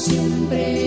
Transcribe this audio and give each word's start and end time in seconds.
Siempre. 0.00 0.80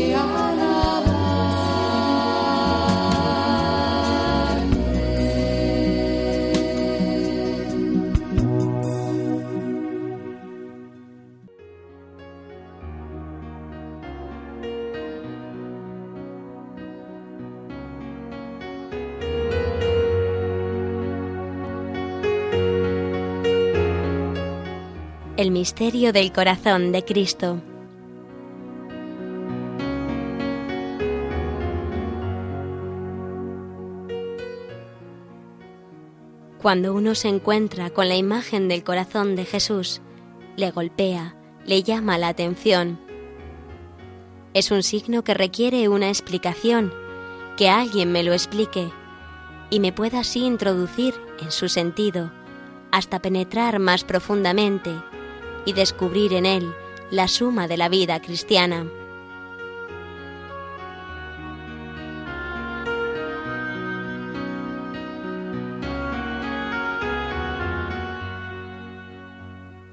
El 25.36 25.52
misterio 25.52 26.14
del 26.14 26.32
corazón 26.32 26.94
de 26.94 27.04
Cristo. 27.04 27.62
Cuando 36.64 36.94
uno 36.94 37.14
se 37.14 37.28
encuentra 37.28 37.90
con 37.90 38.08
la 38.08 38.16
imagen 38.16 38.70
del 38.70 38.86
corazón 38.86 39.36
de 39.36 39.44
Jesús, 39.44 40.00
le 40.56 40.72
golpea, 40.72 41.36
le 41.66 41.84
llama 41.84 42.18
la 42.18 42.30
atención. 42.30 43.02
Es 44.54 44.72
un 44.72 44.82
signo 44.82 45.26
que 45.26 45.34
requiere 45.34 45.90
una 45.90 46.08
explicación, 46.08 46.94
que 47.58 47.68
alguien 47.68 48.14
me 48.14 48.24
lo 48.24 48.32
explique 48.32 48.90
y 49.72 49.82
me 49.82 49.92
pueda 49.92 50.22
así 50.22 50.46
introducir 50.46 51.14
en 51.42 51.52
su 51.52 51.68
sentido 51.68 52.32
hasta 52.94 53.22
penetrar 53.22 53.80
más 53.80 54.06
profundamente 54.06 54.90
y 55.66 55.74
descubrir 55.74 56.32
en 56.32 56.46
él 56.46 56.74
la 57.12 57.28
suma 57.28 57.68
de 57.68 57.76
la 57.76 57.90
vida 57.90 58.22
cristiana. 58.22 58.86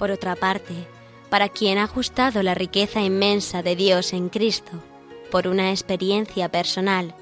Por 0.01 0.11
otra 0.11 0.35
parte, 0.35 0.73
para 1.29 1.51
quien 1.51 1.77
ha 1.77 1.83
ajustado 1.83 2.43
la 2.43 2.55
riqueza 2.55 3.03
inmensa 3.03 3.63
de 3.63 3.77
Dios 3.77 4.15
en 4.15 4.31
Cristo 4.31 4.83
por 5.31 5.47
una 5.47 5.73
experiencia 5.73 6.49
personal, 6.49 7.15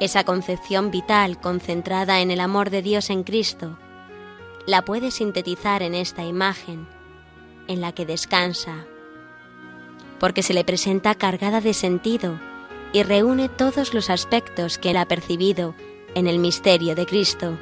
esa 0.00 0.24
concepción 0.24 0.90
vital 0.90 1.40
concentrada 1.40 2.20
en 2.20 2.32
el 2.32 2.40
amor 2.40 2.70
de 2.70 2.82
Dios 2.82 3.08
en 3.08 3.22
Cristo, 3.22 3.78
la 4.66 4.84
puede 4.84 5.12
sintetizar 5.12 5.84
en 5.84 5.94
esta 5.94 6.24
imagen, 6.24 6.88
en 7.68 7.80
la 7.80 7.92
que 7.92 8.04
descansa, 8.04 8.84
porque 10.18 10.42
se 10.42 10.54
le 10.54 10.64
presenta 10.64 11.14
cargada 11.14 11.60
de 11.60 11.72
sentido 11.72 12.40
y 12.92 13.04
reúne 13.04 13.48
todos 13.48 13.94
los 13.94 14.10
aspectos 14.10 14.78
que 14.78 14.90
él 14.90 14.96
ha 14.96 15.06
percibido 15.06 15.76
en 16.16 16.26
el 16.26 16.40
misterio 16.40 16.96
de 16.96 17.06
Cristo. 17.06 17.56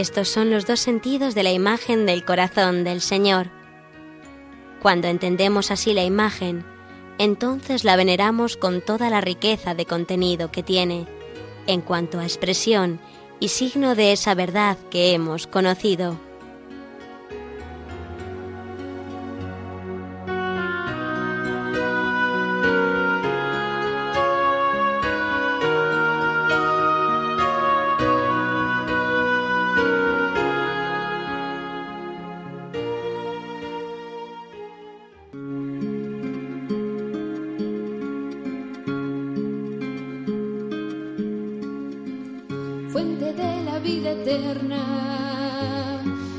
Estos 0.00 0.30
son 0.30 0.48
los 0.48 0.64
dos 0.64 0.80
sentidos 0.80 1.34
de 1.34 1.42
la 1.42 1.52
imagen 1.52 2.06
del 2.06 2.24
corazón 2.24 2.84
del 2.84 3.02
Señor. 3.02 3.48
Cuando 4.80 5.08
entendemos 5.08 5.70
así 5.70 5.92
la 5.92 6.04
imagen, 6.04 6.64
entonces 7.18 7.84
la 7.84 7.96
veneramos 7.96 8.56
con 8.56 8.80
toda 8.80 9.10
la 9.10 9.20
riqueza 9.20 9.74
de 9.74 9.84
contenido 9.84 10.50
que 10.50 10.62
tiene, 10.62 11.06
en 11.66 11.82
cuanto 11.82 12.18
a 12.18 12.24
expresión 12.24 12.98
y 13.40 13.48
signo 13.48 13.94
de 13.94 14.12
esa 14.12 14.34
verdad 14.34 14.78
que 14.90 15.12
hemos 15.12 15.46
conocido. 15.46 16.18
Fuente 42.92 43.32
de 43.32 43.64
la 43.64 43.78
vida 43.78 44.10
eterna. 44.10 44.82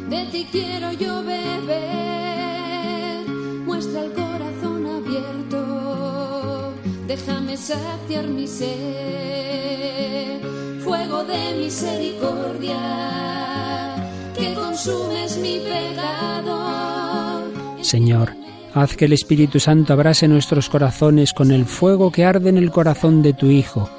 De 0.10 0.26
ti 0.26 0.48
quiero 0.52 0.92
yo 0.92 1.24
beber, 1.24 1.80
muestra 3.66 4.02
el 4.02 4.12
corazón 4.12 4.86
abierto, 4.86 6.74
déjame 7.08 7.56
saciar 7.56 8.28
mi 8.28 8.46
sed, 8.48 10.42
fuego 10.84 11.24
de 11.24 11.56
misericordia, 11.64 12.76
que 14.38 14.54
consumes 14.54 15.38
mi 15.38 15.60
pecado. 15.60 17.44
Señor, 17.82 18.34
haz 18.74 18.98
que 18.98 19.06
el 19.06 19.14
Espíritu 19.14 19.62
Santo 19.62 19.94
abrase 19.94 20.28
nuestros 20.28 20.68
corazones 20.70 21.32
con 21.32 21.52
el 21.52 21.66
fuego 21.66 22.12
que 22.12 22.26
arde 22.26 22.50
en 22.50 22.58
el 22.58 22.72
corazón 22.72 23.22
de 23.22 23.32
tu 23.32 23.48
Hijo, 23.48 23.90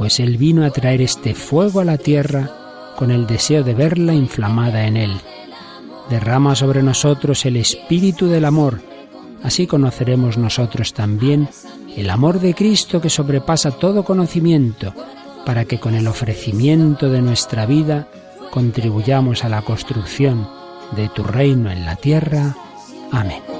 pues 0.00 0.18
Él 0.18 0.38
vino 0.38 0.64
a 0.64 0.70
traer 0.70 1.02
este 1.02 1.34
fuego 1.34 1.80
a 1.80 1.84
la 1.84 1.98
tierra 1.98 2.50
con 2.96 3.10
el 3.10 3.26
deseo 3.26 3.62
de 3.62 3.74
verla 3.74 4.14
inflamada 4.14 4.86
en 4.86 4.96
Él. 4.96 5.12
Derrama 6.08 6.54
sobre 6.54 6.82
nosotros 6.82 7.44
el 7.44 7.58
Espíritu 7.58 8.26
del 8.26 8.46
amor, 8.46 8.80
así 9.42 9.66
conoceremos 9.66 10.38
nosotros 10.38 10.94
también 10.94 11.50
el 11.98 12.08
amor 12.08 12.40
de 12.40 12.54
Cristo 12.54 13.02
que 13.02 13.10
sobrepasa 13.10 13.72
todo 13.72 14.02
conocimiento, 14.02 14.94
para 15.44 15.66
que 15.66 15.78
con 15.78 15.94
el 15.94 16.08
ofrecimiento 16.08 17.10
de 17.10 17.20
nuestra 17.20 17.66
vida 17.66 18.08
contribuyamos 18.50 19.44
a 19.44 19.50
la 19.50 19.60
construcción 19.60 20.48
de 20.96 21.10
tu 21.10 21.24
reino 21.24 21.70
en 21.70 21.84
la 21.84 21.96
tierra. 21.96 22.56
Amén. 23.12 23.59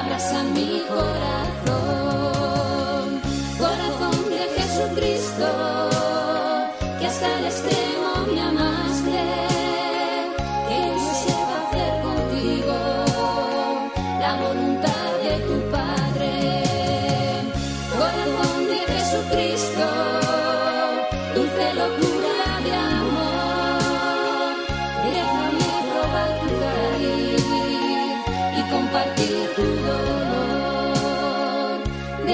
abrazan 0.00 0.52
mi 0.52 0.82
corazón. 0.88 1.75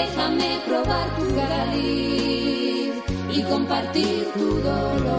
Déjame 0.02 0.58
probar 0.66 1.06
tu 1.16 1.24
cariño 1.36 2.94
y 3.30 3.42
compartir 3.44 4.26
tu 4.34 4.46
dolor. 4.60 5.11